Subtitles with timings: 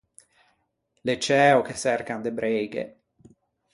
[1.05, 2.83] L’é ciæo che çercan de breighe.